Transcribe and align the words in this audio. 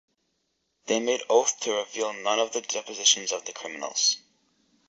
They 0.87 0.99
made 0.99 1.21
oath 1.29 1.59
to 1.59 1.73
reveal 1.73 2.11
none 2.11 2.39
of 2.39 2.53
the 2.53 2.61
depositions 2.61 3.31
of 3.31 3.45
the 3.45 3.53
criminals. 3.53 4.17